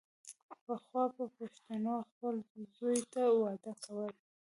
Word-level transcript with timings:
پخوا 0.65 1.03
به 1.15 1.25
پښتنو 1.37 1.95
خپل 2.09 2.35
زوی 2.77 2.99
ته 3.13 3.21
واده 3.41 3.73
کاوو. 3.83 4.07